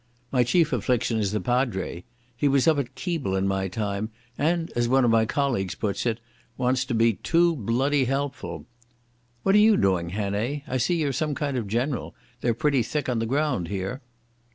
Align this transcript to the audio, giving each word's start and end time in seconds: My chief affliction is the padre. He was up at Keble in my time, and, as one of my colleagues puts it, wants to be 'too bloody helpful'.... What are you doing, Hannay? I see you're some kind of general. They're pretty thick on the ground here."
My 0.31 0.43
chief 0.43 0.73
affliction 0.73 1.19
is 1.19 1.31
the 1.31 1.39
padre. 1.39 2.03
He 2.35 2.47
was 2.47 2.67
up 2.67 2.79
at 2.79 2.95
Keble 2.95 3.35
in 3.37 3.47
my 3.47 3.67
time, 3.67 4.09
and, 4.35 4.71
as 4.75 4.89
one 4.89 5.05
of 5.05 5.11
my 5.11 5.25
colleagues 5.27 5.75
puts 5.75 6.07
it, 6.07 6.19
wants 6.57 6.85
to 6.85 6.95
be 6.95 7.13
'too 7.13 7.55
bloody 7.55 8.05
helpful'.... 8.05 8.65
What 9.43 9.53
are 9.53 9.59
you 9.59 9.77
doing, 9.77 10.09
Hannay? 10.09 10.63
I 10.67 10.77
see 10.77 10.95
you're 10.95 11.13
some 11.13 11.35
kind 11.35 11.55
of 11.55 11.67
general. 11.67 12.15
They're 12.41 12.55
pretty 12.55 12.81
thick 12.81 13.09
on 13.09 13.19
the 13.19 13.27
ground 13.27 13.67
here." 13.67 14.01